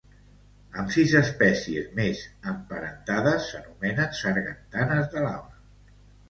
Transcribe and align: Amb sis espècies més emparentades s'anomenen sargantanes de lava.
Amb 0.83 0.93
sis 0.93 1.11
espècies 1.19 1.91
més 1.99 2.21
emparentades 2.53 3.45
s'anomenen 3.51 4.17
sargantanes 4.23 5.07
de 5.13 5.25
lava. 5.29 5.93